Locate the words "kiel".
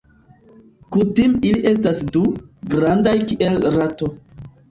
3.33-3.61